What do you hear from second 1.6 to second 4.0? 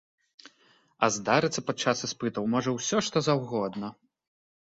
падчас іспытаў можа ўсё што заўгодна.